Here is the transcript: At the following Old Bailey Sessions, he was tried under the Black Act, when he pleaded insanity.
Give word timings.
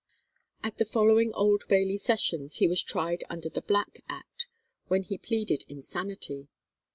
At 0.63 0.79
the 0.79 0.85
following 0.85 1.31
Old 1.33 1.65
Bailey 1.67 1.95
Sessions, 1.97 2.55
he 2.55 2.67
was 2.67 2.81
tried 2.81 3.23
under 3.29 3.49
the 3.49 3.61
Black 3.61 4.01
Act, 4.09 4.47
when 4.87 5.03
he 5.03 5.19
pleaded 5.19 5.63
insanity. 5.67 6.47